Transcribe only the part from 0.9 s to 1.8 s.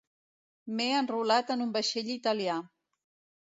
enrolat en un